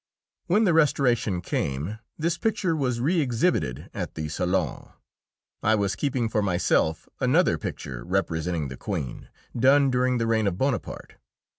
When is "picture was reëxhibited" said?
2.39-3.89